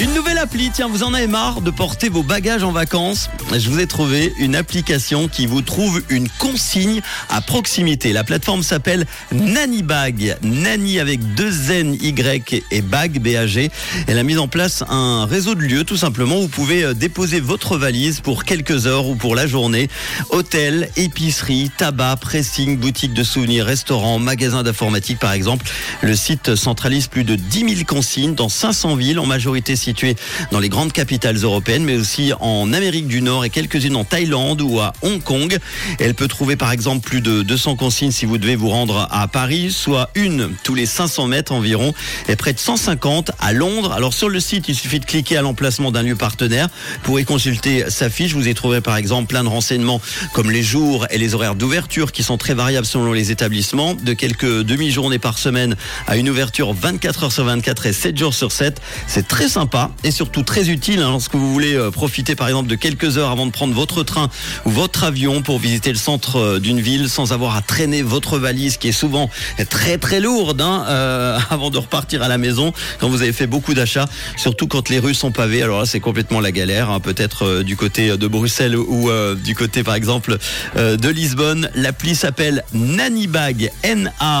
Une 0.00 0.14
nouvelle 0.14 0.38
appli, 0.38 0.70
tiens, 0.72 0.86
vous 0.86 1.02
en 1.02 1.12
avez 1.12 1.26
marre 1.26 1.60
de 1.60 1.72
porter 1.72 2.08
vos 2.08 2.22
bagages 2.22 2.62
en 2.62 2.70
vacances 2.70 3.30
Je 3.52 3.68
vous 3.68 3.80
ai 3.80 3.88
trouvé 3.88 4.32
une 4.38 4.54
application 4.54 5.26
qui 5.26 5.46
vous 5.46 5.60
trouve 5.60 6.02
une 6.08 6.28
consigne 6.28 7.00
à 7.28 7.40
proximité. 7.40 8.12
La 8.12 8.22
plateforme 8.22 8.62
s'appelle 8.62 9.06
Bag. 9.32 10.36
Nani 10.42 11.00
avec 11.00 11.34
deux 11.34 11.72
N, 11.72 11.96
Y 12.00 12.62
et 12.70 12.80
Bag, 12.80 13.20
B-A-G. 13.20 13.70
Elle 14.06 14.18
a 14.18 14.22
mis 14.22 14.38
en 14.38 14.46
place 14.46 14.84
un 14.88 15.26
réseau 15.26 15.56
de 15.56 15.62
lieux, 15.62 15.82
tout 15.82 15.96
simplement. 15.96 16.36
Vous 16.36 16.48
pouvez 16.48 16.84
euh, 16.84 16.94
déposer 16.94 17.40
votre 17.40 17.76
valise 17.76 18.20
pour 18.20 18.44
quelques 18.44 18.86
heures 18.86 19.08
ou 19.08 19.16
pour 19.16 19.34
la 19.34 19.48
journée. 19.48 19.88
Hôtel, 20.30 20.90
épicerie, 20.96 21.72
tabac, 21.76 22.18
pressing, 22.20 22.76
boutique 22.78 23.14
de 23.14 23.24
souvenirs, 23.24 23.66
restaurant, 23.66 24.20
magasin 24.20 24.62
d'informatique 24.62 25.18
par 25.18 25.32
exemple. 25.32 25.66
Le 26.02 26.14
site 26.14 26.54
centralise 26.54 27.08
plus 27.08 27.24
de 27.24 27.34
10 27.34 27.74
000 27.76 27.84
consignes 27.84 28.34
dans 28.34 28.48
500 28.48 28.94
villes, 28.94 29.18
en 29.18 29.26
majorité 29.26 29.74
située 29.88 30.16
dans 30.52 30.60
les 30.60 30.68
grandes 30.68 30.92
capitales 30.92 31.36
européennes, 31.36 31.82
mais 31.82 31.96
aussi 31.96 32.32
en 32.40 32.74
Amérique 32.74 33.06
du 33.06 33.22
Nord 33.22 33.46
et 33.46 33.48
quelques-unes 33.48 33.96
en 33.96 34.04
Thaïlande 34.04 34.60
ou 34.60 34.80
à 34.80 34.92
Hong 35.00 35.22
Kong. 35.22 35.56
Elle 35.98 36.14
peut 36.14 36.28
trouver 36.28 36.56
par 36.56 36.72
exemple 36.72 37.08
plus 37.08 37.22
de 37.22 37.40
200 37.40 37.76
consignes 37.76 38.10
si 38.10 38.26
vous 38.26 38.36
devez 38.36 38.54
vous 38.54 38.68
rendre 38.68 39.08
à 39.10 39.26
Paris, 39.28 39.72
soit 39.72 40.10
une 40.14 40.50
tous 40.62 40.74
les 40.74 40.84
500 40.84 41.28
mètres 41.28 41.52
environ, 41.52 41.94
et 42.28 42.36
près 42.36 42.52
de 42.52 42.58
150 42.58 43.30
à 43.38 43.54
Londres. 43.54 43.92
Alors 43.92 44.12
sur 44.12 44.28
le 44.28 44.40
site, 44.40 44.68
il 44.68 44.74
suffit 44.74 45.00
de 45.00 45.06
cliquer 45.06 45.38
à 45.38 45.42
l'emplacement 45.42 45.90
d'un 45.90 46.02
lieu 46.02 46.16
partenaire 46.16 46.68
pour 47.02 47.18
y 47.18 47.24
consulter 47.24 47.84
sa 47.88 48.10
fiche. 48.10 48.34
Vous 48.34 48.46
y 48.46 48.52
trouverez 48.52 48.82
par 48.82 48.98
exemple 48.98 49.28
plein 49.28 49.42
de 49.42 49.48
renseignements 49.48 50.02
comme 50.34 50.50
les 50.50 50.62
jours 50.62 51.06
et 51.08 51.16
les 51.16 51.34
horaires 51.34 51.54
d'ouverture 51.54 52.12
qui 52.12 52.22
sont 52.22 52.36
très 52.36 52.52
variables 52.52 52.86
selon 52.86 53.14
les 53.14 53.30
établissements, 53.30 53.94
de 53.94 54.12
quelques 54.12 54.64
demi-journées 54.64 55.18
par 55.18 55.38
semaine 55.38 55.76
à 56.06 56.18
une 56.18 56.28
ouverture 56.28 56.74
24 56.74 57.24
heures 57.24 57.32
sur 57.32 57.44
24 57.44 57.86
et 57.86 57.94
7 57.94 58.18
jours 58.18 58.34
sur 58.34 58.52
7. 58.52 58.82
C'est 59.06 59.26
très 59.26 59.48
sympa 59.48 59.77
et 60.04 60.10
surtout 60.10 60.42
très 60.42 60.68
utile 60.70 61.00
hein, 61.00 61.10
lorsque 61.10 61.34
vous 61.34 61.52
voulez 61.52 61.74
euh, 61.74 61.90
profiter 61.90 62.34
par 62.34 62.48
exemple 62.48 62.68
de 62.68 62.74
quelques 62.74 63.18
heures 63.18 63.30
avant 63.30 63.46
de 63.46 63.50
prendre 63.50 63.74
votre 63.74 64.02
train 64.02 64.28
ou 64.64 64.70
votre 64.70 65.04
avion 65.04 65.42
pour 65.42 65.58
visiter 65.58 65.90
le 65.90 65.98
centre 65.98 66.36
euh, 66.36 66.58
d'une 66.58 66.80
ville 66.80 67.08
sans 67.08 67.32
avoir 67.32 67.56
à 67.56 67.62
traîner 67.62 68.02
votre 68.02 68.38
valise 68.38 68.76
qui 68.76 68.88
est 68.88 68.92
souvent 68.92 69.30
très 69.68 69.98
très 69.98 70.20
lourde 70.20 70.60
hein, 70.60 70.84
euh, 70.88 71.38
avant 71.50 71.70
de 71.70 71.78
repartir 71.78 72.22
à 72.22 72.28
la 72.28 72.38
maison 72.38 72.72
quand 72.98 73.08
vous 73.08 73.22
avez 73.22 73.32
fait 73.32 73.46
beaucoup 73.46 73.74
d'achats, 73.74 74.06
surtout 74.36 74.66
quand 74.66 74.88
les 74.88 74.98
rues 74.98 75.14
sont 75.14 75.30
pavées. 75.30 75.62
Alors 75.62 75.80
là 75.80 75.86
c'est 75.86 76.00
complètement 76.00 76.40
la 76.40 76.52
galère, 76.52 76.90
hein, 76.90 77.00
peut-être 77.00 77.62
du 77.62 77.76
côté 77.76 78.16
de 78.16 78.26
Bruxelles 78.26 78.76
ou 78.76 79.10
du 79.36 79.54
côté 79.54 79.82
par 79.82 79.94
exemple 79.94 80.38
de 80.76 81.08
Lisbonne. 81.08 81.70
L'appli 81.74 82.14
s'appelle 82.14 82.64
Nanibag, 82.72 83.70
N-A-2-N-Y-B-A-G. 83.82 84.40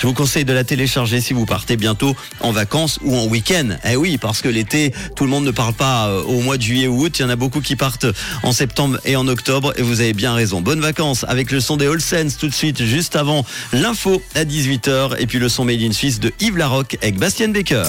Je 0.00 0.06
vous 0.06 0.14
conseille 0.14 0.44
de 0.44 0.52
la 0.52 0.64
télécharger 0.64 1.20
si 1.20 1.32
vous 1.32 1.46
partez 1.46 1.76
bientôt 1.76 2.16
en 2.40 2.52
vacances 2.52 2.98
ou 3.02 3.16
en 3.16 3.26
week-end. 3.32 3.70
Eh 3.84 3.96
oui, 3.96 4.18
parce 4.18 4.42
que 4.42 4.48
l'été, 4.48 4.92
tout 5.16 5.24
le 5.24 5.30
monde 5.30 5.44
ne 5.44 5.50
parle 5.50 5.72
pas 5.72 6.06
euh, 6.08 6.22
au 6.22 6.40
mois 6.40 6.58
de 6.58 6.62
juillet 6.62 6.86
ou 6.86 7.04
août. 7.04 7.18
Il 7.18 7.22
y 7.22 7.24
en 7.24 7.30
a 7.30 7.36
beaucoup 7.36 7.60
qui 7.60 7.76
partent 7.76 8.06
en 8.42 8.52
septembre 8.52 8.98
et 9.04 9.16
en 9.16 9.26
octobre. 9.26 9.72
Et 9.76 9.82
vous 9.82 10.00
avez 10.00 10.12
bien 10.12 10.34
raison. 10.34 10.60
Bonnes 10.60 10.80
vacances 10.80 11.24
avec 11.26 11.50
le 11.50 11.60
son 11.60 11.76
des 11.76 11.86
All 11.86 12.00
Sense 12.00 12.36
tout 12.36 12.48
de 12.48 12.54
suite, 12.54 12.82
juste 12.84 13.16
avant 13.16 13.44
l'info 13.72 14.22
à 14.34 14.44
18h. 14.44 15.16
Et 15.18 15.26
puis 15.26 15.38
le 15.38 15.48
son 15.48 15.64
Made 15.64 15.80
in 15.80 15.92
Suisse 15.92 16.20
de 16.20 16.32
Yves 16.40 16.58
Larocque 16.58 16.98
avec 17.02 17.16
Bastien 17.18 17.48
Baker. 17.48 17.84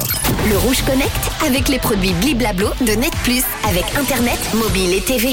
Le 0.50 0.58
Rouge 0.58 0.82
Connect 0.86 1.12
avec 1.46 1.68
les 1.68 1.80
produits 1.80 2.14
Bliblablo 2.14 2.70
de 2.82 2.94
Net 2.94 3.14
Plus 3.24 3.44
avec 3.70 3.84
Internet, 3.98 4.40
mobile 4.54 4.94
et 4.94 5.02
TV. 5.02 5.30